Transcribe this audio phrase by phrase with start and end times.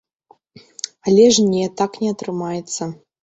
[1.11, 2.83] Але ж не, так не атрымаецца.